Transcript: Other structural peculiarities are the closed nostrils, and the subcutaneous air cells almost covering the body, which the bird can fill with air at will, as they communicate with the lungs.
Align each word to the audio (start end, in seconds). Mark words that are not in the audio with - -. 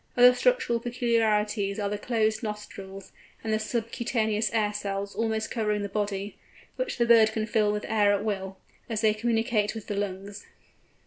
Other 0.17 0.33
structural 0.33 0.79
peculiarities 0.79 1.77
are 1.79 1.87
the 1.87 1.99
closed 1.99 2.41
nostrils, 2.41 3.11
and 3.43 3.53
the 3.53 3.59
subcutaneous 3.59 4.51
air 4.51 4.73
cells 4.73 5.13
almost 5.13 5.51
covering 5.51 5.83
the 5.83 5.89
body, 5.89 6.37
which 6.75 6.97
the 6.97 7.05
bird 7.05 7.31
can 7.33 7.45
fill 7.45 7.71
with 7.71 7.85
air 7.87 8.11
at 8.11 8.25
will, 8.25 8.57
as 8.89 9.01
they 9.01 9.13
communicate 9.13 9.75
with 9.75 9.85
the 9.85 9.95
lungs. 9.95 10.47